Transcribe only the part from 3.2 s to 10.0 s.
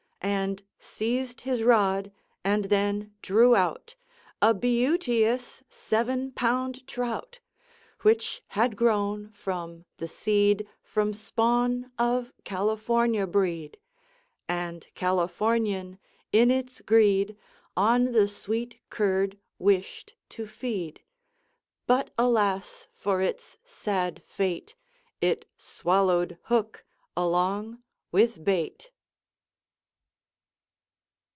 drew out A beauteous seven pound trout, Which had grown from